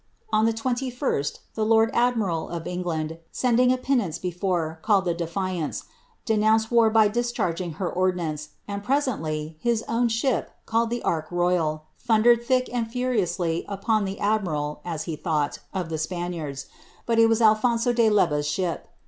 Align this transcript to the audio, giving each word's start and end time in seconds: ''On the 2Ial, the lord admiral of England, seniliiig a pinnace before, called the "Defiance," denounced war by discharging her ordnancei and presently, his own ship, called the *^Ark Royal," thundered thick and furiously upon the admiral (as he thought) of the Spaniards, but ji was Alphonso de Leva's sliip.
''On 0.33 0.45
the 0.45 0.51
2Ial, 0.51 1.37
the 1.53 1.63
lord 1.63 1.91
admiral 1.93 2.49
of 2.49 2.65
England, 2.65 3.19
seniliiig 3.31 3.71
a 3.73 3.77
pinnace 3.77 4.17
before, 4.19 4.79
called 4.81 5.05
the 5.05 5.13
"Defiance," 5.13 5.83
denounced 6.25 6.71
war 6.71 6.89
by 6.89 7.07
discharging 7.07 7.73
her 7.73 7.87
ordnancei 7.95 8.47
and 8.67 8.83
presently, 8.83 9.57
his 9.59 9.83
own 9.87 10.07
ship, 10.07 10.49
called 10.65 10.89
the 10.89 11.03
*^Ark 11.05 11.29
Royal," 11.29 11.83
thundered 11.99 12.43
thick 12.43 12.67
and 12.73 12.89
furiously 12.91 13.63
upon 13.69 14.05
the 14.05 14.19
admiral 14.19 14.81
(as 14.83 15.03
he 15.03 15.15
thought) 15.15 15.59
of 15.71 15.89
the 15.89 15.99
Spaniards, 15.99 16.65
but 17.05 17.17
ji 17.19 17.27
was 17.27 17.39
Alphonso 17.39 17.93
de 17.93 18.09
Leva's 18.09 18.47
sliip. 18.47 18.79